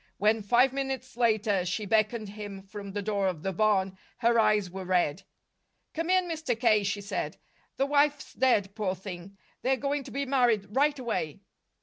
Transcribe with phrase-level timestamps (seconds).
[0.17, 4.67] When, five minutes later, she beckoned him from the door of the barn, her eyes
[4.67, 5.21] were red.
[5.93, 6.59] "Come in, Mr.
[6.59, 7.37] K.," she said.
[7.77, 9.37] "The wife's dead, poor thing.
[9.61, 11.41] They're going to be married right away."